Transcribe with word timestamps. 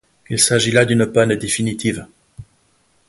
Il 0.31 0.39
s'agit 0.39 0.71
là 0.71 0.83
d'une 0.85 1.05
panne 1.05 1.35
définitive. 1.35 2.07